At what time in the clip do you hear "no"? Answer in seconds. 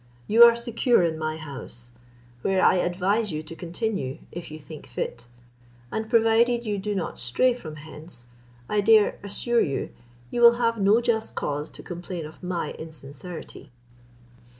10.81-11.01